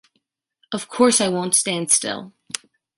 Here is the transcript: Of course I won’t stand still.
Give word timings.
Of 0.73 0.87
course 0.87 1.21
I 1.21 1.27
won’t 1.29 1.53
stand 1.53 1.91
still. 1.91 2.33